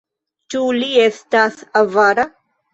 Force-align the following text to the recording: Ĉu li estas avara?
Ĉu 0.53 0.61
li 0.77 0.89
estas 1.05 1.63
avara? 1.85 2.29